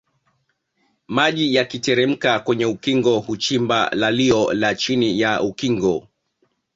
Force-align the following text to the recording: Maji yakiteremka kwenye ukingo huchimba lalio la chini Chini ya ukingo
Maji 1.07 1.55
yakiteremka 1.55 2.39
kwenye 2.39 2.65
ukingo 2.65 3.19
huchimba 3.19 3.89
lalio 3.89 4.53
la 4.53 4.75
chini 4.75 5.05
Chini 5.07 5.19
ya 5.19 5.41
ukingo 5.41 6.07